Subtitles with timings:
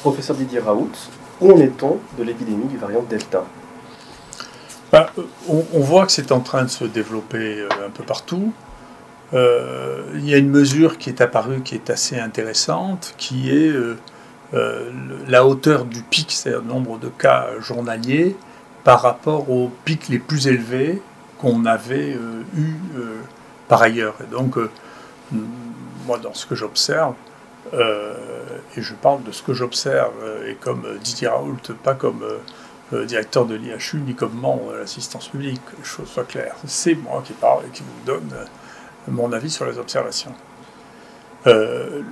[0.00, 0.92] Professeur Didier Raoult,
[1.40, 3.44] où en est-on de l'épidémie du variant Delta?
[4.92, 5.06] Ben,
[5.48, 8.52] on, voit que c'est en train de se développer euh, un peu partout.
[9.34, 13.72] Euh, il y a une mesure qui est apparue qui est assez intéressante, qui est
[14.54, 14.90] euh,
[15.26, 18.36] la hauteur du pic, c'est-à-dire le nombre de cas journaliers,
[18.84, 21.02] par rapport aux pics les plus élevés
[21.38, 22.16] qu'on avait
[22.56, 22.76] eu
[23.66, 24.14] par ailleurs.
[24.22, 24.56] Et donc,
[26.06, 27.14] moi, dans ce que j'observe,
[27.72, 30.12] et je parle de ce que j'observe,
[30.46, 32.22] et comme Didier Raoult, pas comme
[32.92, 36.54] euh, directeur de l'IHU ni comme membre de l'assistance publique, choses soient claires.
[36.66, 38.44] C'est moi qui parle et qui vous donne euh,
[39.08, 40.32] mon avis sur les observations.
[41.48, 42.02] Euh,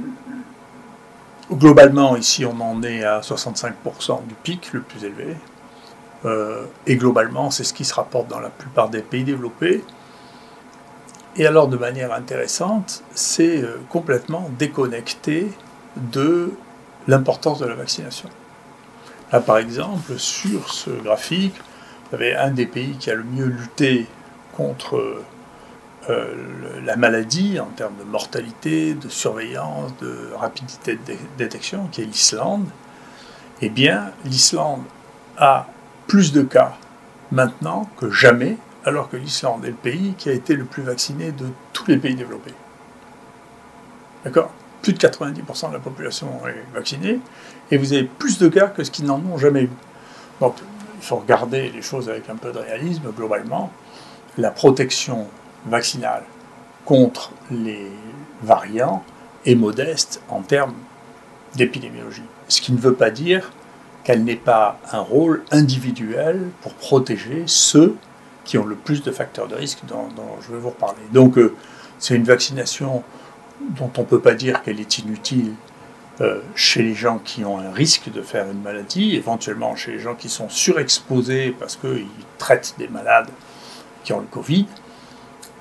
[1.53, 5.37] globalement, ici, on en est à 65% du pic le plus élevé.
[6.87, 9.85] et globalement, c'est ce qui se rapporte dans la plupart des pays développés.
[11.37, 15.51] Et alors, de manière intéressante, c'est complètement déconnecté
[15.97, 16.53] de
[17.09, 18.29] l'importance de la vaccination.
[19.33, 21.55] Là, par exemple, sur ce graphique,
[22.09, 24.07] vous avez un des pays qui a le mieux lutté
[24.57, 25.23] contre
[26.11, 26.35] euh,
[26.85, 32.67] la maladie en termes de mortalité, de surveillance, de rapidité de détection, qui est l'Islande.
[33.63, 34.83] Eh bien, l'Islande
[35.39, 35.67] a
[36.07, 36.77] plus de cas
[37.33, 41.33] maintenant que jamais, alors que l'Islande est le pays qui a été le plus vacciné
[41.33, 42.55] de tous les pays développés.
[44.25, 44.51] D'accord?
[44.83, 47.21] Plus de 90% de la population est vaccinée,
[47.71, 49.71] et vous avez plus de cas que ce qu'ils n'en ont jamais eu.
[50.41, 50.57] Donc,
[50.97, 53.11] il faut regarder les choses avec un peu de réalisme.
[53.17, 53.71] Globalement,
[54.37, 55.27] la protection
[55.67, 56.25] vaccinale
[56.85, 57.91] contre les
[58.43, 59.03] variants
[59.47, 60.75] est modeste en termes
[61.55, 62.25] d'épidémiologie.
[62.49, 63.53] Ce qui ne veut pas dire
[64.03, 67.97] qu'elle n'ait pas un rôle individuel pour protéger ceux
[68.45, 70.09] qui ont le plus de facteurs de risque dont,
[70.47, 71.03] je vais vous reparler.
[71.13, 71.55] Donc, euh,
[71.99, 73.03] c'est une vaccination
[73.61, 75.55] dont on ne peut pas dire qu'elle est inutile
[76.21, 79.99] euh, chez les gens qui ont un risque de faire une maladie, éventuellement chez les
[79.99, 82.07] gens qui sont surexposés parce qu'ils
[82.39, 83.29] traitent des malades
[84.05, 84.67] qui ont le Covid.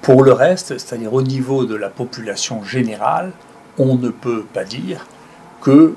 [0.02, 3.32] Pour le reste, c'est-à-dire au niveau de la population générale,
[3.78, 5.08] on ne peut pas dire
[5.64, 5.96] qu'il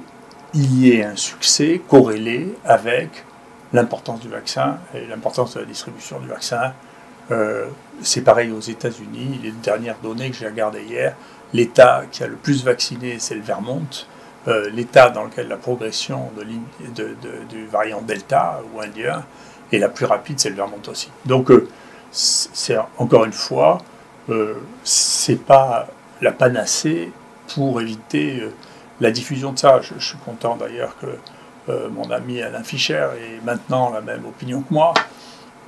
[0.55, 3.25] y ait un succès corrélé avec
[3.73, 6.73] l'importance du vaccin et l'importance de la distribution du vaccin.
[7.31, 7.67] Euh,
[8.03, 9.41] c'est pareil aux États-Unis.
[9.43, 11.17] Les dernières données que j'ai regardées hier,
[11.53, 13.87] L'État qui a le plus vacciné, c'est le Vermont.
[14.49, 17.15] Euh, L'État dans lequel la progression de,
[17.49, 19.25] du variant Delta ou indien
[19.73, 21.09] est la plus rapide, c'est le Vermont aussi.
[21.25, 21.69] Donc, euh,
[22.11, 23.79] c'est encore une fois,
[24.83, 25.87] c'est pas
[26.23, 27.13] la panacée
[27.55, 28.43] pour éviter
[29.01, 29.81] la diffusion de ça.
[29.83, 34.73] Je suis content d'ailleurs que mon ami Alain Fischer ait maintenant la même opinion que
[34.73, 34.95] moi.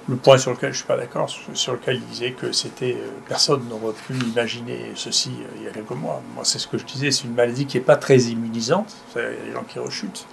[0.08, 2.94] Le point sur lequel je ne suis pas d'accord, sur lequel il disait que c'était
[2.94, 6.22] euh, personne n'aurait pu imaginer ceci euh, il y a quelques mois.
[6.34, 8.96] Moi, c'est ce que je disais, c'est une maladie qui n'est pas très immunisante.
[9.14, 10.26] Il y a des gens qui rechutent.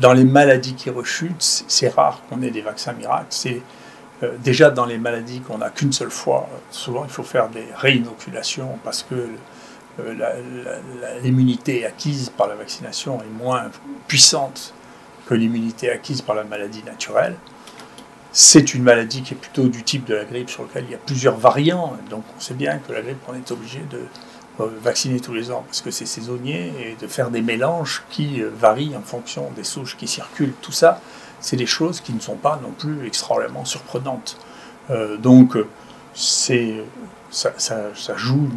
[0.00, 3.26] Dans les maladies qui rechutent, c'est rare qu'on ait des vaccins miracles.
[3.30, 3.62] C'est
[4.24, 6.48] euh, déjà dans les maladies qu'on n'a qu'une seule fois.
[6.72, 9.28] Souvent, il faut faire des réinoculations parce que
[11.22, 13.70] l'immunité acquise par la vaccination est moins
[14.08, 14.74] puissante
[15.26, 17.36] que l'immunité acquise par la maladie naturelle.
[18.32, 20.94] C'est une maladie qui est plutôt du type de la grippe sur lequel il y
[20.94, 21.96] a plusieurs variants.
[22.08, 24.00] Donc on sait bien que la grippe, on est obligé de
[24.60, 28.40] euh, vacciner tous les ans parce que c'est saisonnier et de faire des mélanges qui
[28.40, 30.54] euh, varient en fonction des souches qui circulent.
[30.62, 31.02] Tout ça,
[31.40, 34.38] c'est des choses qui ne sont pas non plus extraordinairement surprenantes.
[34.90, 35.58] Euh, donc
[36.14, 37.50] ça,
[38.16, 38.48] joue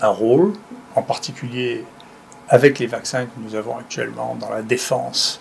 [0.00, 0.54] un rôle,
[0.94, 1.84] en particulier
[2.48, 5.40] avec les vaccins que nous avons actuellement dans la défense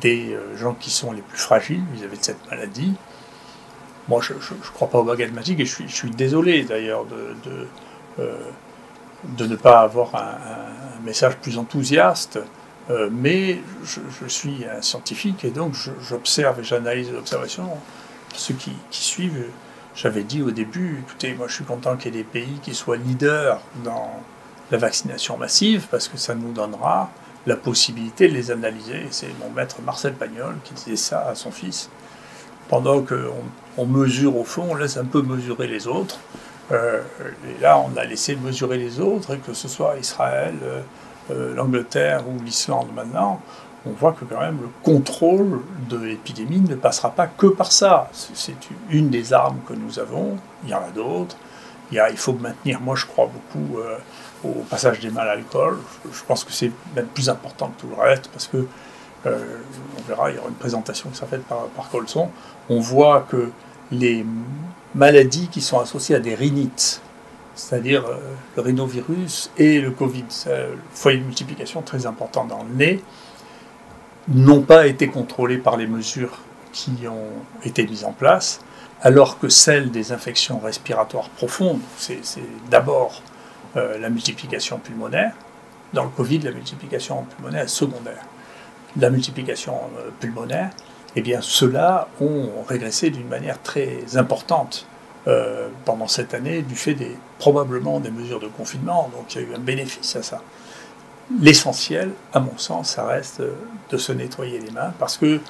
[0.00, 2.94] des gens qui sont les plus fragiles vis-à-vis de cette maladie.
[4.08, 7.66] Moi, je ne crois pas aux baguettes magiques et je suis, désolé d'ailleurs de, de,
[8.20, 8.36] euh,
[9.38, 12.38] ne pas avoir un, message plus enthousiaste,
[12.90, 17.68] euh, mais je, suis un scientifique et donc j'observe et j'analyse les observations.
[18.34, 19.44] Ceux qui suivent,
[19.94, 22.74] j'avais dit au début, écoutez, moi je suis content qu'il y ait des pays qui
[22.74, 24.22] soient leaders dans
[24.70, 27.10] la vaccination massive parce que ça nous donnera
[27.46, 29.06] la possibilité de les analyser.
[29.10, 31.90] C'est mon maître Marcel Pagnol qui disait ça à son fils
[32.68, 33.44] pendant qu'on
[33.76, 36.18] on mesure au fond, on laisse un peu mesurer les autres.
[36.72, 37.02] Euh,
[37.48, 40.80] et là, on a laissé mesurer les autres, et que ce soit Israël, euh,
[41.30, 43.40] euh, l'Angleterre ou l'Islande maintenant,
[43.86, 48.08] on voit que quand même le contrôle de l'épidémie ne passera pas que par ça.
[48.12, 48.54] C'est
[48.90, 51.36] une des armes que nous avons, il y en a d'autres.
[51.92, 53.78] Il, il faut maintenir, moi je crois beaucoup
[54.44, 55.78] au passage des mal à l'alcool.
[56.12, 58.66] Je pense que c'est même plus important que tout le reste, parce que
[59.26, 59.58] euh,
[59.98, 62.30] on verra, il y aura une présentation qui sera faite par, Colson,
[62.68, 63.50] on voit que
[63.90, 64.24] les
[64.94, 67.00] maladies qui sont associées à des rhinites,
[67.54, 68.18] c'est-à-dire euh,
[68.56, 73.02] le rhinovirus et le Covid, un foyer de multiplication très important dans le nez,
[74.28, 76.38] n'ont pas été contrôlées par les mesures
[76.72, 78.60] qui ont été mises en place,
[79.02, 82.20] alors que celles des infections respiratoires profondes, c'est
[82.70, 83.22] d'abord
[83.76, 85.32] euh, la multiplication pulmonaire.
[85.92, 88.24] Dans le Covid, la multiplication pulmonaire est secondaire.
[88.96, 90.70] La multiplication euh, pulmonaire,
[91.16, 94.86] eh bien, ceux-là ont régressé d'une manière très importante
[95.26, 99.10] euh, pendant cette année du fait des, probablement des mesures de confinement.
[99.16, 100.42] Donc il y a eu un bénéfice à ça.
[101.40, 103.42] L'essentiel, à mon sens, ça reste
[103.90, 105.40] de se nettoyer les mains parce que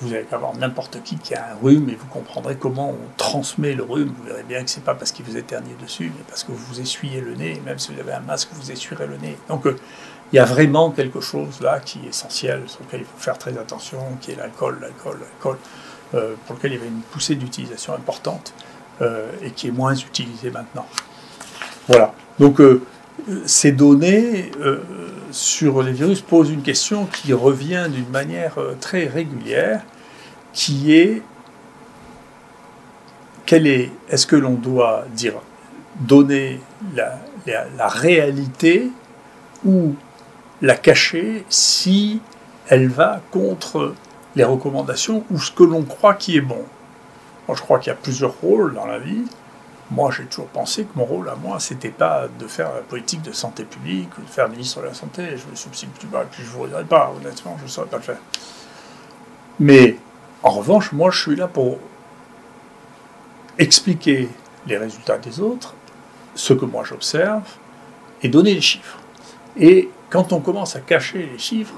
[0.00, 3.74] vous allez avoir n'importe qui qui a un rhume et vous comprendrez comment on transmet
[3.74, 4.12] le rhume.
[4.16, 6.80] Vous verrez bien que c'est pas parce qu'il vous éternue dessus, mais parce que vous
[6.80, 7.60] essuyez le nez.
[7.64, 9.36] Même si vous avez un masque, vous essuierez le nez.
[9.48, 9.76] Donc euh,
[10.32, 13.36] il y a vraiment quelque chose là qui est essentiel, sur lequel il faut faire
[13.36, 15.58] très attention, qui est l'alcool, l'alcool, l'alcool,
[16.14, 18.54] euh, pour lequel il y avait une poussée d'utilisation importante
[19.02, 20.86] euh, et qui est moins utilisé maintenant.
[21.88, 22.14] Voilà.
[22.38, 22.60] Donc
[23.46, 24.50] ces données
[25.30, 29.82] sur les virus posent une question qui revient d'une manière très régulière
[30.52, 31.22] qui est
[33.50, 35.34] quelle est, est-ce que l'on doit dire,
[35.98, 36.60] donner
[36.94, 38.92] la, réalité
[39.64, 39.96] ou
[40.62, 42.20] la cacher si
[42.68, 43.94] elle va contre
[44.36, 46.64] les recommandations ou ce que l'on croit qui est bon?
[47.52, 49.24] Je crois qu'il y a plusieurs rôles dans la vie.
[49.90, 53.22] Moi, j'ai toujours pensé que mon rôle à moi, c'était pas de faire la politique
[53.22, 55.36] de santé publique ou de faire ministre de la Santé.
[55.36, 57.96] Je me substitue pas, et puis je ne voudrais pas, honnêtement, je ne saurais pas
[57.96, 58.20] le faire.
[59.58, 59.96] Mais
[60.42, 61.78] en revanche, moi, je suis là pour
[63.58, 64.28] expliquer
[64.66, 65.74] les résultats des autres,
[66.34, 67.42] ce que moi j'observe,
[68.22, 68.98] et donner les chiffres.
[69.56, 71.74] Et quand on commence à cacher les chiffres,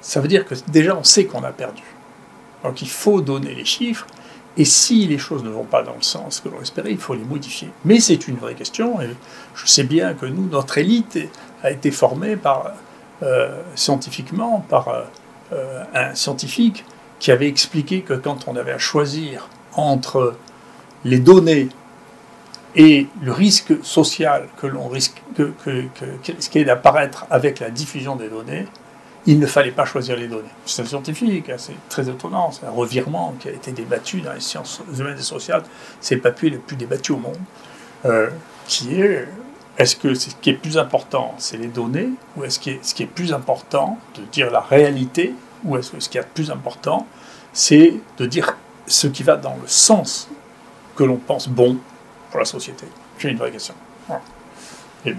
[0.00, 1.82] ça veut dire que déjà on sait qu'on a perdu.
[2.62, 4.06] Donc il faut donner les chiffres,
[4.56, 7.14] et si les choses ne vont pas dans le sens que l'on espérait, il faut
[7.14, 7.70] les modifier.
[7.84, 9.08] Mais c'est une vraie question, et
[9.54, 11.18] je sais bien que nous, notre élite
[11.62, 12.72] a été formée par,
[13.22, 14.88] euh, scientifiquement par
[15.52, 16.84] euh, un scientifique
[17.18, 20.36] qui avait expliqué que quand on avait à choisir entre
[21.04, 21.68] les données
[22.76, 25.52] et le risque social que l'on risque, que,
[26.38, 28.66] ce qui est d'apparaître avec la diffusion des données,
[29.26, 30.48] il ne fallait pas choisir les données.
[30.66, 34.40] C'est scientifique, hein, c'est très étonnant, c'est un revirement qui a été débattu dans les
[34.40, 35.62] sciences humaines et sociales,
[36.00, 37.38] c'est le papier le plus débattu au monde,
[38.04, 38.28] euh,
[38.66, 39.26] qui est
[39.76, 43.02] est-ce que ce qui est plus important, c'est les données, ou est-ce que ce qui
[43.02, 45.34] est plus important de dire la réalité
[45.64, 47.06] ou est-ce que ce qui est plus important,
[47.52, 48.56] c'est de dire
[48.86, 50.28] ce qui va dans le sens
[50.94, 51.78] que l'on pense bon
[52.30, 52.86] pour la société?
[53.18, 53.74] C'est une vraie question.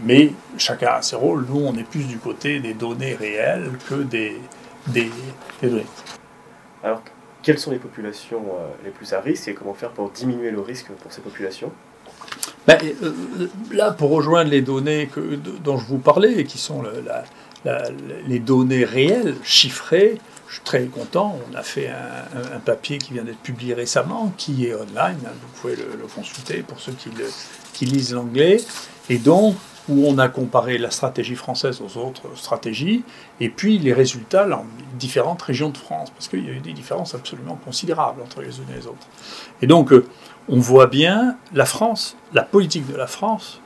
[0.04, 1.46] Mais chacun a ses rôles.
[1.48, 4.40] Nous, on est plus du côté des données réelles que des,
[4.88, 5.12] des,
[5.62, 5.86] données.
[6.84, 7.02] Alors,
[7.44, 10.62] quelles sont les populations euh, les plus à risque et comment faire pour diminuer le
[10.62, 11.72] risque pour ces populations?
[12.68, 13.14] Ben, euh,
[13.72, 16.84] Là, pour rejoindre les données que, dont je vous parlais, qui sont
[18.28, 21.38] les données réelles, chiffrées, je suis très content.
[21.52, 25.18] On a fait un, papier qui vient d'être publié récemment, qui est online.
[25.26, 27.10] Hein, vous pouvez le, consulter pour ceux qui,
[27.74, 28.58] qui lisent l'anglais.
[29.10, 29.56] Et donc,
[29.88, 33.04] où on a comparé la stratégie française aux autres stratégies,
[33.40, 34.66] et puis les résultats dans
[34.98, 38.58] différentes régions de France, parce qu'il y a eu des différences absolument considérables entre les
[38.58, 39.08] unes et les autres.
[39.62, 40.08] Et donc, euh,
[40.50, 43.62] on voit bien la France, la politique de la France,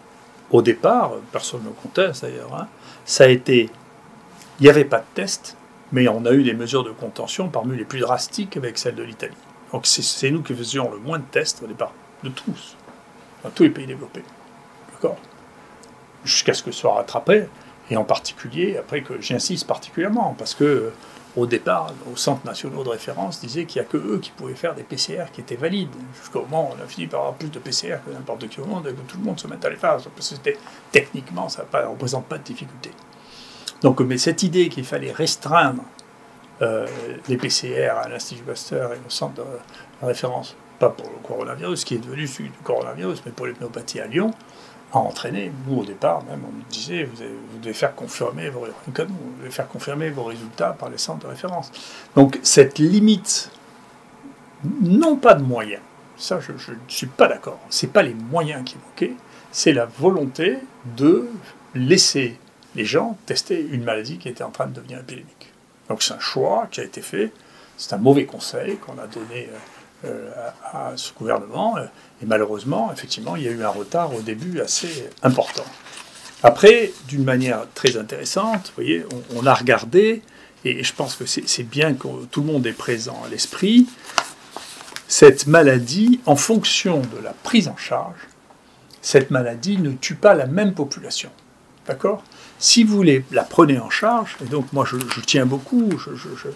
[0.52, 2.68] au départ, personne ne conteste d'ailleurs, hein,
[3.06, 3.70] ça a été,
[4.60, 5.56] il n'y avait pas de test,
[5.92, 9.04] mais on a eu des mesures de contention parmi les plus drastiques avec celles de
[9.04, 9.36] l'Italie.
[9.72, 12.76] Donc c'est nous qui faisions le moins de tests au départ, de tous,
[13.44, 14.24] dans tous les pays développés.
[14.92, 15.18] D'accord?
[16.24, 17.46] Jusqu'à ce que ce soit rattrapé,
[17.90, 20.92] et en particulier, après que j'insiste particulièrement, parce que
[21.36, 24.56] au départ, nos centres nationaux de référence disaient qu'il n'y a que eux qui pouvaient
[24.56, 25.90] faire des PCR qui étaient valides.
[26.20, 28.66] Jusqu'au moment où on a fini par avoir plus de PCR que n'importe qui au
[28.66, 29.98] monde et que tout le monde se mette à les faire.
[30.16, 30.50] Parce que
[30.92, 32.92] techniquement, ça ne représente pas de difficulté.
[33.82, 35.84] Donc, mais cette idée qu'il fallait restreindre
[36.62, 36.88] euh,
[37.28, 41.96] les PCR à l'Institut Pasteur et au centre de référence, pas pour le coronavirus, qui
[41.96, 44.34] est devenu celui du coronavirus, mais pour l'hypnopathie à Lyon,
[44.92, 48.92] a entraîné, nous au départ même, on nous disait, vous, devez faire confirmer vos, vous
[49.40, 51.72] devez faire confirmer vos résultats par les centres de référence.
[52.16, 53.52] Donc cette limite,
[54.82, 55.82] non pas de moyens,
[56.18, 59.16] ça je ne suis pas d'accord, c'est pas les moyens qui manquaient,
[59.52, 60.58] c'est la volonté
[60.98, 61.28] de
[61.76, 62.38] laisser
[62.76, 65.52] les gens testaient une maladie qui était en train de devenir épidémique.
[65.90, 67.32] Donc c'est un choix qui a été fait,
[67.78, 69.58] c'est un mauvais conseil qu'on a donné euh,
[70.74, 75.10] à, ce gouvernement, et malheureusement, effectivement, il y a eu un retard au début assez
[75.24, 75.66] important.
[76.42, 80.22] Après, d'une manière très intéressante, vous voyez, on, a regardé,
[80.64, 83.88] et je pense que c'est bien que tout le monde est présent à l'esprit,
[85.08, 88.20] cette maladie, en fonction de la prise en charge,
[89.02, 91.32] cette maladie ne tue pas la même population.
[91.88, 92.24] D'accord?
[92.60, 96.50] Si vous les, la prenez en charge, et donc moi je, tiens beaucoup, je,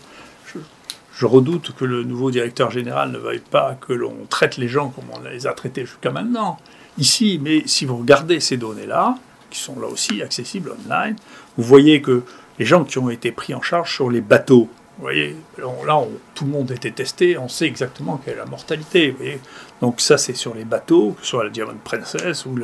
[1.22, 5.06] redoute que le nouveau directeur général ne veuille pas que l'on traite les gens comme
[5.14, 6.58] on les a traités jusqu'à maintenant.
[6.98, 9.18] Ici, mais si vous regardez ces données-là,
[9.50, 11.16] qui sont là aussi accessibles online,
[11.58, 12.24] vous voyez que
[12.60, 14.68] les gens qui ont été pris en charge sur les bateaux,
[14.98, 16.02] vous voyez, là,
[16.36, 19.10] tout le monde été testé, on sait exactement quelle est la mortalité.
[19.10, 19.40] Vous voyez.
[19.82, 22.56] Donc ça, c'est sur les bateaux, que ce soit la Diamond Princess ou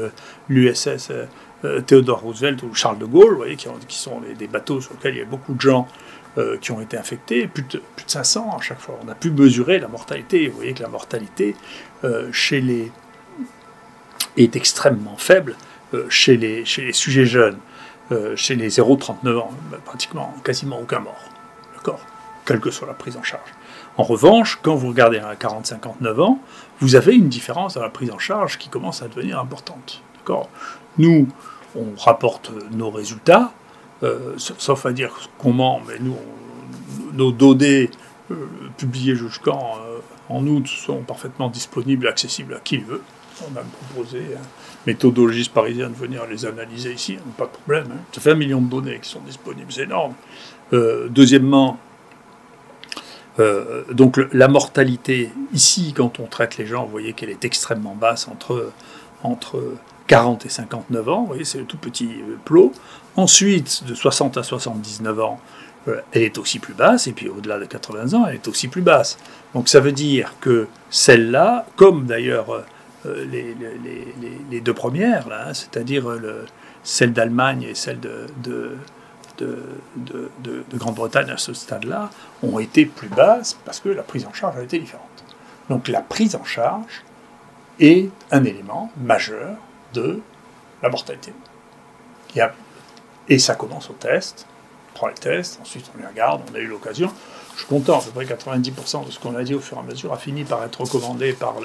[0.47, 1.25] l'USS euh,
[1.65, 5.15] euh, Theodore Roosevelt ou Charles de Gaulle, vous voyez, qui, sont des bateaux sur lesquels
[5.15, 5.87] il y a beaucoup de gens
[6.37, 8.99] euh, qui ont été infectés, plus de, plus de 500 à chaque fois.
[9.03, 10.47] On a pu mesurer la mortalité.
[10.47, 11.55] Vous voyez que la mortalité
[12.31, 12.91] chez les
[14.37, 15.55] est extrêmement faible
[16.07, 17.57] chez, les, chez les sujets jeunes.
[18.35, 19.51] chez les 0-39 ans,
[19.83, 21.29] pratiquement, quasiment aucun mort.
[21.75, 21.99] D'accord?
[22.45, 23.49] Quelle que soit la prise en charge.
[23.99, 26.39] En revanche, quand vous regardez à 40-59 ans,
[26.79, 30.01] vous avez une différence dans la prise en charge qui commence à devenir importante.
[30.15, 30.49] D'accord?
[30.97, 31.27] Nous,
[31.75, 33.51] on rapporte nos résultats,
[34.03, 36.15] euh, sauf à dire comment, mais nous,
[37.13, 37.89] nos données
[38.31, 38.35] euh,
[38.77, 43.01] publiées jusqu'en euh, en août sont parfaitement disponibles accessibles à qui le veut.
[43.41, 44.43] On a proposé à un
[44.87, 47.87] méthodologiste parisien de venir les analyser ici, pas de problème.
[47.91, 47.99] Hein.
[48.13, 50.13] Ça fait un million de données qui sont disponibles, c'est énorme.
[50.71, 51.77] deuxièmement,
[53.91, 58.27] donc la mortalité, ici, quand on traite les gens, vous voyez qu'elle est extrêmement basse
[58.27, 58.73] entre,
[59.23, 59.61] entre
[60.09, 62.73] 40 et 59 ans, vous voyez, c'est le tout petit euh, plot.
[63.15, 65.39] Ensuite, de 60 à 79 ans,
[65.87, 68.67] euh, elle est aussi plus basse, et puis au-delà de 80 ans, elle est aussi
[68.67, 69.17] plus basse.
[69.53, 72.65] Donc ça veut dire que celle-là, comme d'ailleurs
[73.05, 73.55] les,
[74.51, 76.05] les, deux premières, hein, c'est-à-dire
[76.83, 78.25] celle d'Allemagne et celle de
[79.45, 82.09] de, de, Grande-Bretagne à ce stade-là
[82.43, 85.05] ont été plus basses parce que la prise en charge a été différente.
[85.69, 87.03] Donc la prise en charge
[87.79, 89.57] est un élément majeur
[89.93, 90.21] de
[90.81, 91.33] la mortalité.
[93.27, 94.45] et ça commence au test,
[94.91, 97.11] on prend les tests, ensuite on les regarde, on a eu l'occasion.
[97.55, 99.79] Je suis content, à peu près 90% de ce qu'on a dit au fur et
[99.81, 101.55] à mesure a fini par être recommandé par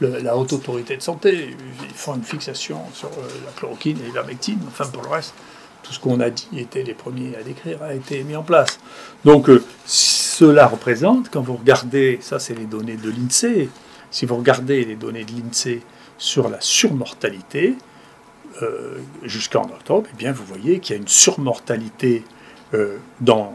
[0.00, 1.56] la haute autorité de santé.
[1.82, 5.34] Ils font une fixation sur euh, la chloroquine et l'ivermectine, enfin pour le reste,
[5.82, 8.78] tout ce qu'on a dit était les premiers à décrire, a été mis en place.
[9.24, 13.68] Donc euh, cela représente, quand vous regardez, ça c'est les données de l'INSEE,
[14.10, 15.82] si vous regardez les données de l'INSEE
[16.18, 17.76] sur la surmortalité,
[18.62, 22.24] euh, jusqu'en octobre, eh bien vous voyez qu'il y a une surmortalité
[22.74, 23.54] euh, dans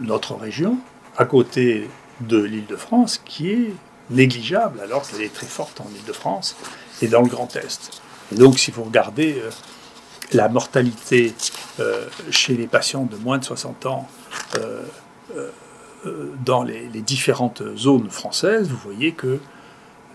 [0.00, 0.78] notre région,
[1.16, 1.88] à côté
[2.20, 3.74] de l'île de France, qui est
[4.10, 6.56] négligeable, alors qu'elle est très forte en île de France
[7.02, 8.02] et dans le Grand Est.
[8.32, 9.40] donc si vous regardez
[10.34, 11.34] la mortalité
[11.80, 14.08] euh, chez les patients de moins de 60 ans
[14.56, 14.82] euh,
[15.36, 19.38] euh, dans les, différentes zones françaises, vous voyez que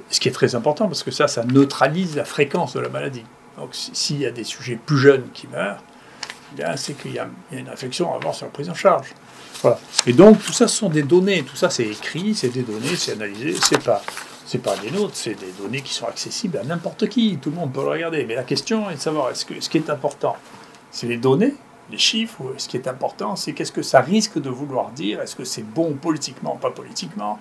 [0.09, 3.25] ce qui est très important, parce que ça, ça neutralise la fréquence de la maladie.
[3.57, 5.81] Donc s'il y a des sujets plus jeunes qui meurent,
[6.57, 9.13] eh c'est qu'il y, a une infection avant sur la prise en charge.
[9.61, 9.79] Voilà.
[10.05, 12.95] Et donc tout ça, ce sont des données, tout ça c'est écrit, c'est des données,
[12.95, 14.01] c'est analysé, c'est pas
[14.57, 17.37] pas des nôtres, c'est des données qui sont accessibles à n'importe qui.
[17.37, 18.23] Tout le monde peut le regarder.
[18.23, 20.37] Mais la question est de savoir est-ce que ce qui est important,
[20.89, 21.53] c'est les données,
[21.89, 25.21] les chiffres, ou ce qui est important, c'est qu'est-ce que ça risque de vouloir dire?
[25.21, 27.39] Est-ce que c'est bon politiquement, pas politiquement?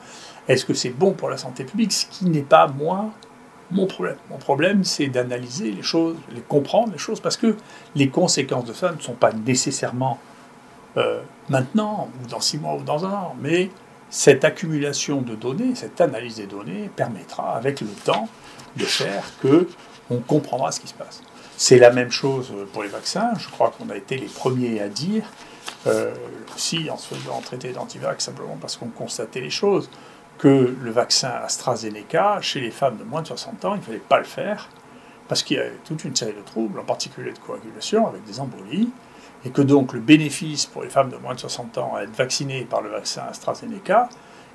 [0.48, 1.92] Est-ce que c'est bon pour la santé publique?
[1.92, 3.10] Ce qui n'est pas moi
[3.70, 4.16] mon problème.
[4.30, 7.56] Mon problème, c'est d'analyser les choses, les comprendre les choses, parce que
[7.94, 10.18] les conséquences de ça ne sont pas nécessairement
[10.96, 13.70] euh, maintenant, ou dans six mois, ou dans un an, mais
[14.08, 18.28] cette accumulation de données, cette analyse des données permettra avec le temps
[18.76, 19.68] de faire que
[20.10, 21.22] on comprendra ce qui se passe.
[21.56, 23.32] C'est la même chose pour les vaccins.
[23.38, 25.24] Je crois qu'on a été les premiers à dire,
[25.86, 26.14] euh,
[26.54, 29.88] aussi en se faisant traiter d'antivax simplement parce qu'on constatait les choses,
[30.38, 33.98] que le vaccin AstraZeneca, chez les femmes de moins de 60 ans, il ne fallait
[33.98, 34.68] pas le faire
[35.28, 38.38] parce qu'il y avait toute une série de troubles, en particulier de coagulation avec des
[38.38, 38.90] embolies,
[39.44, 42.14] et que donc le bénéfice pour les femmes de moins de 60 ans à être
[42.14, 44.08] vaccinées par le vaccin AstraZeneca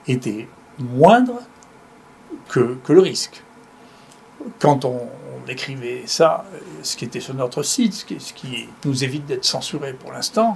[0.07, 0.47] était
[0.79, 1.39] moindre
[2.47, 3.43] que, le risque.
[4.59, 5.07] Quand on,
[5.47, 6.45] écrivait ça,
[6.83, 10.55] ce qui était sur notre site, ce qui, nous évite d'être censurés pour l'instant,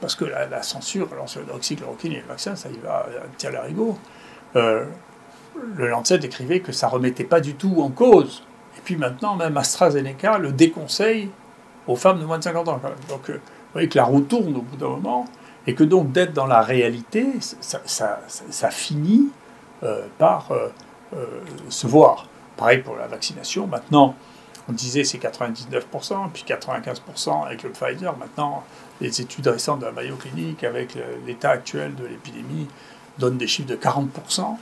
[0.00, 3.06] parce que la, censure, alors sur l'oxychloroquine et le vaccin, ça y va
[3.42, 3.98] à la rigot,
[4.56, 4.84] euh,
[5.76, 8.44] le Lancet écrivait que ça remettait pas du tout en cause.
[8.76, 11.30] Et puis maintenant, même AstraZeneca le déconseille
[11.86, 12.80] aux femmes de moins de 50 ans.
[13.08, 15.26] Donc, euh, vous voyez que la roue tourne au bout d'un moment,
[15.66, 19.28] et que donc d'être dans la réalité, ça, finit
[19.82, 20.68] euh, par euh,
[21.68, 22.28] se voir.
[22.56, 23.66] Pareil pour la vaccination.
[23.66, 24.14] Maintenant,
[24.68, 28.16] on disait c'est 99%, puis 95% avec le Pfizer.
[28.16, 28.64] Maintenant,
[29.00, 30.96] les études récentes de la Mayo Clinique, avec
[31.26, 32.68] l'état actuel de l'épidémie,
[33.18, 34.56] donnent des chiffres de 40%.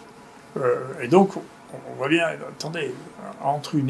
[1.00, 2.94] et donc, on voit bien, attendez,
[3.42, 3.88] entre un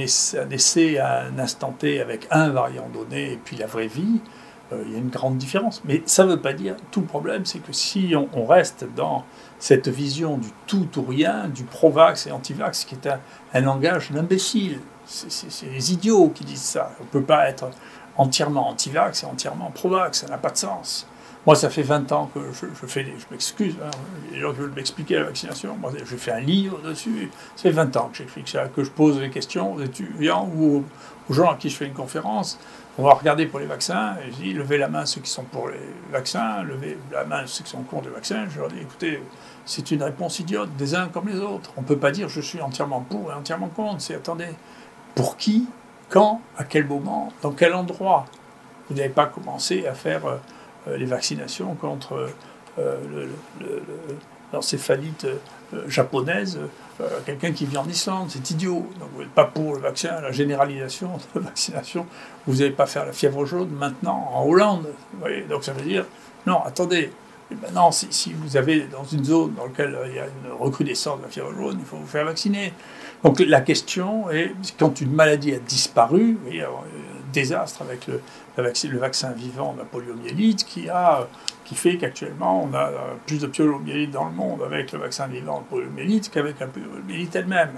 [0.50, 4.51] essai à un instant T avec un variant donné et puis la vraie vie, euh,
[4.86, 5.82] il y a une grande différence.
[5.84, 9.24] Mais ça ne veut pas dire, tout le problème, c'est que si on, reste dans
[9.58, 13.20] cette vision du tout ou rien, du pro-vax et anti-vax, qui est un,
[13.54, 16.92] un langage d'imbécile, c'est les idiots qui disent ça.
[17.00, 17.70] On ne peut pas être
[18.16, 21.06] entièrement anti-vax et entièrement pro-vax, ça n'a pas de sens.
[21.44, 23.90] Moi, ça fait 20 ans que je, fais, je m'excuse, hein,
[24.30, 27.72] les gens qui veulent m'expliquer la vaccination, moi, j'ai fait un livre dessus, ça fait
[27.72, 30.84] 20 ans que j'explique ça, que je pose des questions aux étudiants ou
[31.28, 32.60] aux gens à qui je fais une conférence.
[32.98, 35.44] On va regarder pour les vaccins, et je dis, levez la main ceux qui sont
[35.44, 35.78] pour les
[36.10, 38.46] vaccins, levez la main ceux qui sont contre les vaccins.
[38.50, 39.22] Je leur dis, écoutez,
[39.64, 41.70] c'est une réponse idiote, des uns comme les autres.
[41.76, 44.02] On ne peut pas dire je suis entièrement pour et entièrement contre.
[44.02, 44.48] C'est, attendez,
[45.14, 45.66] pour qui,
[46.10, 48.26] quand, à quel moment, dans quel endroit?
[48.88, 50.26] Vous n'avez pas commencé à faire...
[50.26, 50.36] Euh,
[50.96, 52.28] les vaccinations contre
[52.78, 53.26] euh,
[54.52, 56.58] l'encéphalite euh, japonaise,
[57.26, 58.86] quelqu'un qui vit en Islande, c'est idiot.
[58.98, 62.06] Donc vous n'êtes pas pour le vaccin, la généralisation de la vaccination.
[62.46, 64.86] Vous n'allez pas faire la fièvre jaune maintenant en Hollande.
[65.48, 66.04] donc ça veut dire,
[66.46, 67.12] non, attendez,
[67.60, 71.18] maintenant, si, si, vous avez dans une zone dans laquelle il y a une recrudescence
[71.18, 72.72] de la fièvre jaune, il faut vous faire vacciner.
[73.22, 77.01] Donc la question est, quand une maladie a disparu, a un
[77.32, 81.26] désastre avec le, vaccin vivant de la poliomyélite qui, a,
[81.64, 82.90] qui fait qu'actuellement on a
[83.26, 87.34] plus de poliomyélite dans le monde avec le vaccin vivant de poliomyélite qu'avec la poliomyélite
[87.36, 87.72] elle-même.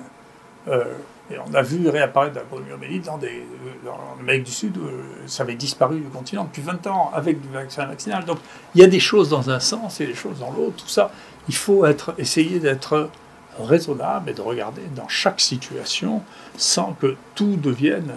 [0.69, 0.85] Euh,
[1.31, 3.47] et on a vu réapparaître la poliomyélite dans, des,
[3.85, 7.49] dans l'Amérique du Sud, euh, ça avait disparu du continent depuis 20 ans avec du
[7.49, 8.25] vaccin vaccinal.
[8.25, 8.39] Donc
[8.75, 11.11] il y a des choses dans un sens et des choses dans l'autre, tout ça.
[11.49, 11.85] Il faut
[12.19, 13.11] essayer d'être
[13.59, 16.23] raisonnable et de regarder dans chaque situation
[16.57, 18.13] sans que tout devienne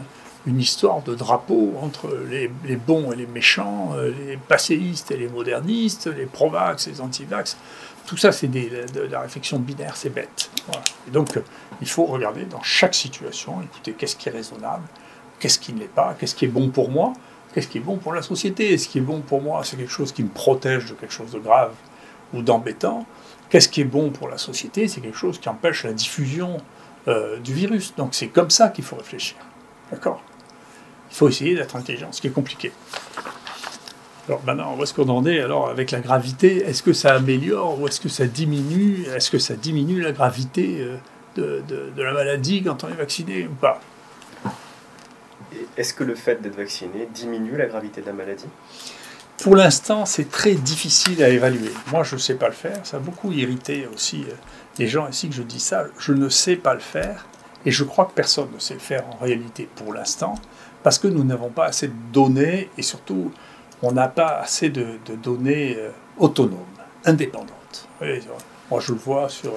[0.45, 5.27] une histoire de drapeau entre les, bons et les méchants, euh, les passéistes et les
[5.27, 7.57] modernistes, les pro-vax et les anti-vax.
[8.05, 10.49] Tout ça, c'est de, la réflexion binaire, c'est bête.
[11.07, 11.41] Et donc, euh,
[11.81, 14.83] il faut regarder dans chaque situation, écouter qu'est-ce qui est raisonnable,
[15.39, 17.13] qu'est-ce qui ne l'est pas, qu'est-ce qui est bon pour moi,
[17.53, 18.77] qu'est-ce qui est bon pour la société.
[18.77, 21.31] Ce qui est bon pour moi, c'est quelque chose qui me protège de quelque chose
[21.31, 21.73] de grave
[22.33, 23.05] ou d'embêtant.
[23.49, 26.57] Qu'est-ce qui est bon pour la société C'est quelque chose qui empêche la diffusion
[27.07, 27.93] euh, du virus.
[27.95, 29.37] Donc c'est comme ça qu'il faut réfléchir.
[29.91, 30.21] D'accord
[31.09, 32.71] il faut essayer d'être intelligent, ce qui est compliqué.
[34.27, 37.79] Alors maintenant, où est-ce qu'on en est alors avec la gravité Est-ce que ça améliore
[37.79, 39.05] ou est-ce que ça diminue?
[39.15, 40.81] Est-ce que ça diminue la gravité
[41.37, 43.79] euh, de, la maladie quand on est vacciné ou pas?
[45.77, 48.47] Est-ce que le fait d'être vacciné diminue la gravité de la maladie?
[49.41, 51.71] Pour l'instant, c'est très difficile à évaluer.
[51.91, 52.85] Moi, je ne sais pas le faire.
[52.85, 54.33] Ça a beaucoup irrité aussi euh,
[54.77, 55.85] les gens ici que je dis ça.
[55.97, 57.25] Je ne sais pas le faire.
[57.67, 60.35] Et je crois que personne ne sait le faire en réalité pour l'instant
[60.83, 63.33] parce que nous n'avons pas assez de données et surtout
[63.81, 66.63] on n'a pas assez de, données euh, autonomes,
[67.03, 67.89] indépendantes.
[68.71, 69.51] moi je le vois sur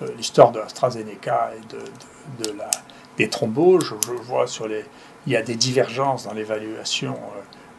[0.00, 2.70] euh, l'histoire de l'AstraZeneca et de, la,
[3.18, 4.86] des thromboses, je, le vois sur les...
[5.26, 7.14] Il y a des divergences dans l'évaluation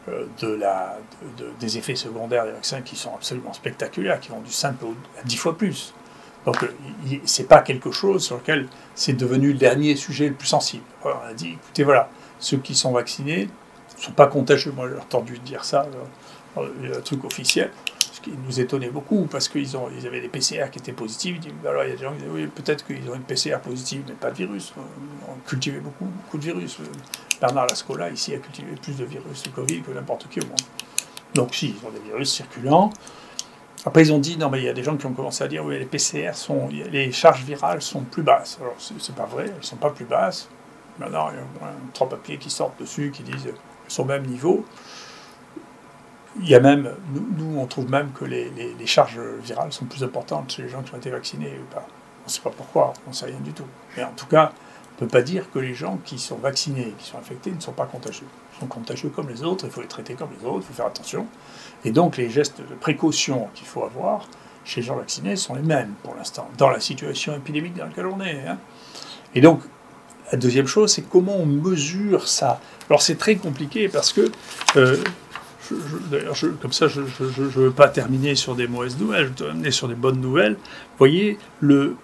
[0.08, 0.96] euh, de la,
[1.58, 4.84] des effets secondaires des vaccins qui sont absolument spectaculaires, qui vont du simple
[5.20, 5.92] à dix fois plus.
[6.44, 6.56] Donc
[7.24, 10.84] ce n'est pas quelque chose sur lequel c'est devenu le dernier sujet le plus sensible.
[11.04, 13.48] on a dit, écoutez, voilà, ceux qui sont vaccinés
[13.96, 14.72] ne sont pas contagieux.
[14.72, 15.86] Moi, j'ai entendu dire ça,
[16.56, 17.70] un truc officiel,
[18.12, 21.36] ce qui nous étonnait beaucoup, parce qu'ils ils avaient des PCR qui étaient positifs.
[21.66, 24.02] alors, il y a des gens qui disaient, oui, peut-être qu'ils ont une PCR positive,
[24.08, 24.72] mais pas de virus.
[25.28, 26.78] On cultivait beaucoup, beaucoup de virus.
[27.40, 30.60] Bernard Lascola, ici, a cultivé plus de virus de Covid que n'importe qui au monde.
[31.34, 32.90] Donc, si, ils ont des virus circulants.
[33.84, 35.48] Après, ils ont dit, non, mais il y a des gens qui ont commencé à
[35.48, 38.58] dire, oui, les PCR sont, les charges virales sont plus basses.
[38.60, 40.48] Alors, c'est pas vrai, elles sont pas plus basses.
[40.98, 43.48] Maintenant, il y a trois papiers qui sortent dessus qui disent
[43.88, 44.64] sont au même niveau.
[46.40, 46.94] Il y a même,
[47.36, 48.50] nous, on trouve même que les,
[48.86, 51.86] charges virales sont plus importantes chez les gens qui ont été vaccinés ou pas.
[52.22, 53.66] On ne sait pas pourquoi, on ne sait rien du tout.
[53.96, 54.52] Mais en tout cas,
[55.02, 57.86] ne pas dire que les gens qui sont vaccinés, qui sont infectés, ne sont pas
[57.86, 58.26] contagieux.
[58.54, 60.74] Ils sont contagieux comme les autres, il faut les traiter comme les autres, il faut
[60.74, 61.26] faire attention.
[61.84, 64.26] Et donc les gestes de précaution qu'il faut avoir
[64.64, 68.06] chez les gens vaccinés sont les mêmes pour l'instant, dans la situation épidémique dans laquelle
[68.06, 68.46] on est.
[68.46, 68.58] Hein.
[69.34, 69.60] Et donc,
[70.30, 72.60] la deuxième chose, c'est comment on mesure ça.
[72.88, 74.30] Alors c'est très compliqué parce que,
[74.76, 74.96] euh,
[76.10, 79.70] d'ailleurs, comme ça, je ne veux pas terminer sur des mauvaises nouvelles, je veux terminer
[79.70, 80.54] sur des bonnes nouvelles.
[80.54, 81.96] Vous voyez, le,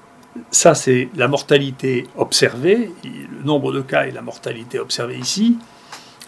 [0.50, 5.58] ça c'est la mortalité observée, le nombre de cas et la mortalité observée ici,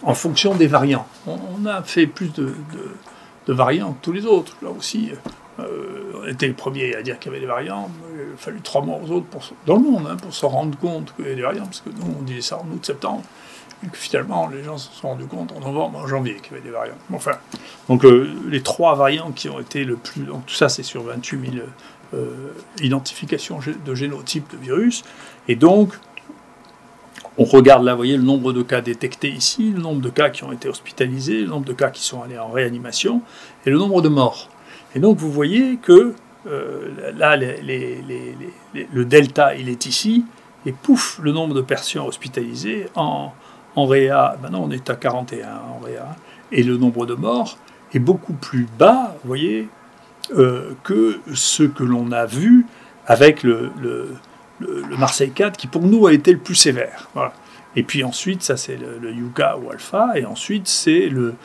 [0.03, 1.07] en fonction des variants.
[1.27, 2.53] On, a fait plus de,
[3.47, 4.55] variants que tous les autres.
[4.61, 5.11] Là aussi,
[5.59, 7.89] euh, on était le premier à dire qu'il y avait des variants.
[8.13, 11.13] a fallu trois mois aux autres pour, dans le monde hein, pour se rendre compte
[11.15, 13.23] qu'il y avait des variants, parce que nous, on disait ça en août-septembre,
[13.83, 16.55] et que finalement, les gens se sont rendus compte en novembre, en janvier qu'il y
[16.55, 16.97] avait des variants.
[17.13, 17.33] Enfin,
[17.89, 20.23] donc les trois variants qui ont été le plus...
[20.23, 21.65] Donc tout ça, c'est sur 28 000
[22.13, 25.03] euh, identifications de génotypes de virus,
[25.47, 25.93] et donc...
[27.37, 30.29] On regarde là, vous voyez, le nombre de cas détectés ici, le nombre de cas
[30.29, 33.21] qui ont été hospitalisés, le nombre de cas qui sont allés en réanimation,
[33.65, 34.49] et le nombre de morts.
[34.95, 36.13] Et donc vous voyez que
[36.47, 40.25] euh, là, le delta, il est ici,
[40.65, 43.31] et pouf, le nombre de personnes hospitalisées en,
[43.75, 46.15] en réa, maintenant on est à 41 en réa,
[46.51, 47.57] et le nombre de morts
[47.93, 49.69] est beaucoup plus bas, vous voyez,
[50.35, 52.65] euh, que ce que l'on a vu
[53.07, 54.17] avec le, le,
[54.97, 57.09] Marseille 4, qui pour nous a été le plus sévère.
[57.75, 61.35] Et puis ensuite, ça c'est le, Yuka ou Alpha, et ensuite c'est le,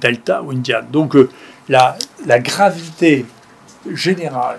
[0.00, 0.82] Delta ou Indian.
[0.90, 1.28] Donc euh,
[1.68, 3.26] la, la gravité
[3.92, 4.58] générale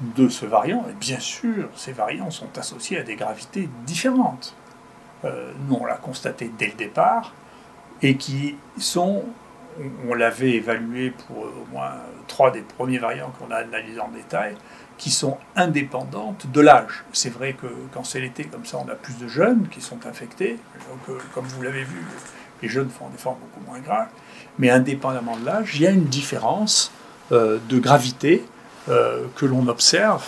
[0.00, 4.54] de ce variant, et bien sûr, ces variants sont associés à des gravités différentes.
[5.24, 7.34] Euh, nous, on l'a constaté dès le départ,
[8.02, 9.24] et qui sont,
[10.08, 11.94] on, l'avait évalué pour au moins
[12.26, 14.54] trois des premiers variants qu'on a analysés en détail,
[14.96, 17.04] qui sont indépendantes de l'âge.
[17.12, 20.06] C'est vrai que quand c'est l'été comme ça, on a plus de jeunes qui sont
[20.06, 20.58] infectés,
[20.90, 22.04] donc euh, comme vous l'avez vu,
[22.62, 24.08] les jeunes font des formes beaucoup moins graves,
[24.58, 26.92] mais indépendamment de l'âge, il y a une différence
[27.30, 28.44] euh, de gravité
[28.88, 30.24] euh, que l'on observe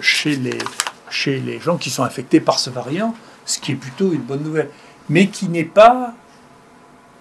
[0.00, 3.12] chez les gens qui sont infectés par ce variant,
[3.44, 4.70] ce qui est plutôt une bonne nouvelle,
[5.08, 6.14] mais qui n'est pas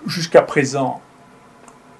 [0.05, 1.01] jusqu'à présent,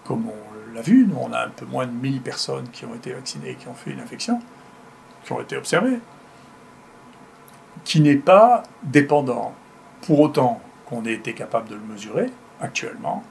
[0.03, 2.95] comme on l'a vu, nous on a un peu moins de 1000 personnes qui ont
[2.95, 4.39] été vaccinées et qui ont fait une infection,
[5.23, 5.99] qui ont été observées,
[7.83, 9.53] qui n'est pas dépendant,
[10.01, 12.29] pour autant qu'on ait été capable de le mesurer
[12.61, 13.23] actuellement,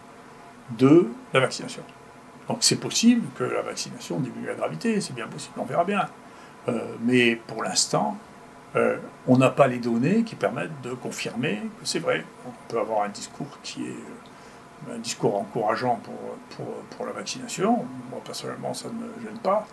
[0.78, 1.82] de la vaccination.
[2.48, 6.08] Donc c'est possible que la vaccination diminue la gravité, c'est bien possible, on verra bien.
[6.68, 8.16] Euh, mais pour l'instant,
[8.76, 12.24] euh, on n'a pas les données qui permettent de confirmer que c'est vrai.
[12.46, 13.96] On peut avoir un discours qui est
[14.90, 16.66] un discours encourageant pour,
[16.96, 17.84] pour, la vaccination.
[18.10, 19.66] Moi, personnellement, ça ne me gêne pas.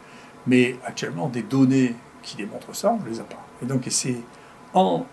[0.48, 3.46] Mais actuellement, des données qui démontrent ça, on ne les a pas.
[3.62, 4.22] Et donc, c'est
[4.74, 5.06] en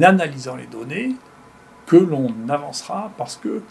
[0.00, 1.14] analysant les données
[1.86, 3.62] que l'on avancera parce que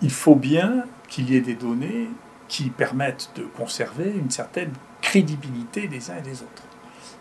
[0.00, 2.08] il faut bien qu'il y ait des données
[2.48, 6.64] qui permettent de conserver une certaine crédibilité des uns et des autres.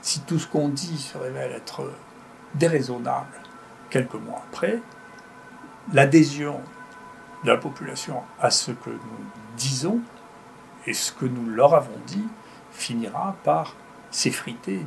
[0.01, 1.91] Si tout ce qu'on dit se révèle être
[2.55, 3.27] déraisonnable
[3.89, 4.81] quelques mois après,
[5.93, 6.59] l'adhésion
[7.43, 9.25] la population à ce que nous
[9.57, 9.99] disons
[10.85, 12.25] et ce que nous leur avons dit
[12.71, 13.75] finira par
[14.09, 14.85] s'effriter.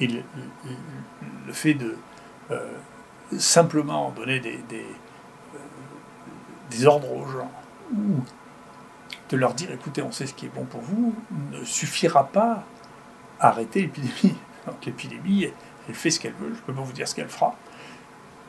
[0.00, 1.96] Et le, fait de
[2.50, 2.72] euh,
[3.38, 5.58] simplement donner des, euh,
[6.70, 7.50] des ordres aux gens
[7.92, 8.22] ou
[9.28, 11.14] de leur dire écoutez, on sait ce qui est bon pour vous,
[11.50, 12.64] ne suffira pas
[13.40, 14.36] à arrêter l'épidémie.
[14.66, 15.48] Donc l'épidémie,
[15.88, 17.56] elle fait ce qu'elle veut, je ne peux pas vous dire ce qu'elle fera.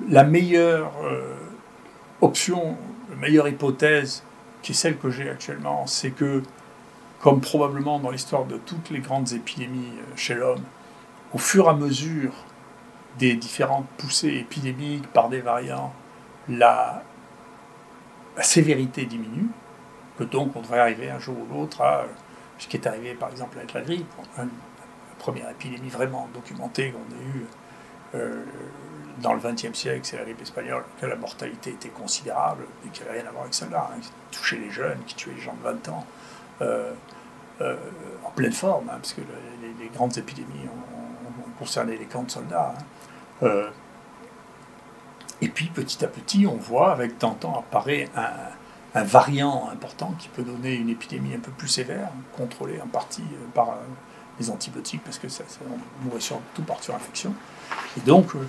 [0.10, 1.36] La meilleure euh,
[2.22, 2.78] option,
[3.10, 4.24] la meilleure hypothèse,
[4.62, 6.44] qui est celle que j'ai actuellement, c'est que,
[7.22, 10.64] comme probablement dans l'histoire de toutes les grandes épidémies euh, chez l'homme,
[11.34, 12.34] au fur et à mesure
[13.20, 15.94] des différentes poussées épidémiques par des variants,
[16.50, 17.04] la
[18.42, 19.50] sévérité diminue,
[20.18, 22.06] que donc on devrait arriver un jour ou l'autre à
[22.58, 24.46] ce qui est arrivé par exemple avec la grippe, la
[25.20, 27.46] première épidémie vraiment documentée qu'on a eue
[28.16, 28.44] euh,
[29.22, 33.02] dans le XXe siècle, c'est la grippe espagnole, que la mortalité était considérable et qui
[33.02, 35.54] n'avait rien à voir avec celle-là, hein, qui touchait les jeunes, qui tuait les gens
[35.54, 36.06] de 20 ans,
[36.62, 36.94] euh,
[37.62, 37.76] euh,
[38.26, 42.74] en pleine forme, hein, parce que les, grandes épidémies ont, concerné les camps de soldats.
[43.44, 43.70] Hein.
[45.44, 50.42] Et puis petit à petit, on voit avec temps apparaît un, variant important qui peut
[50.42, 53.74] donner une épidémie un peu plus sévère, contrôlée en partie euh, par euh,
[54.40, 56.22] les antibiotiques, parce que ça, on mourrait
[56.56, 57.34] tout par infection.
[57.98, 58.48] Et donc, euh,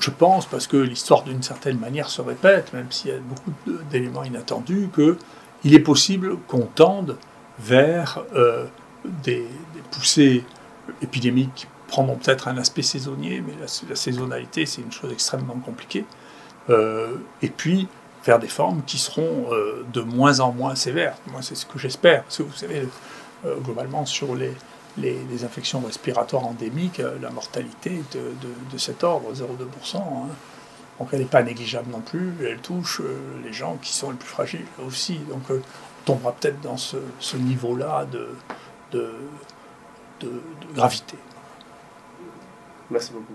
[0.00, 3.52] je pense, parce que l'histoire d'une certaine manière se répète, même s'il y a beaucoup
[3.90, 7.16] d'éléments inattendus, qu'il est possible qu'on tende
[7.58, 8.22] vers
[9.24, 9.46] des, des,
[9.90, 10.44] poussées
[11.02, 16.04] épidémiques prendront peut-être un aspect saisonnier, mais la, saisonnalité, c'est une chose extrêmement compliquée.
[16.70, 17.88] Euh, et puis,
[18.22, 21.16] faire des formes qui seront euh, de moins en moins sévères.
[21.32, 22.22] Moi, c'est ce que j'espère.
[22.24, 22.86] Parce que vous savez,
[23.46, 24.52] euh, globalement, sur les,
[25.00, 28.32] les, infections respiratoires endémiques, la mortalité de,
[28.72, 29.96] de, cet ordre, 0,2%.
[29.96, 30.02] Hein.
[30.98, 32.32] Donc, elle n'est pas négligeable non plus.
[32.44, 33.00] Elle touche
[33.44, 35.18] les gens qui sont les plus fragiles aussi.
[35.30, 35.60] Donc, on
[36.04, 38.28] tombera peut-être dans ce, ce niveau-là de,
[38.92, 39.14] de,
[40.20, 40.42] de
[40.74, 41.16] gravité.
[42.90, 43.34] Merci beaucoup.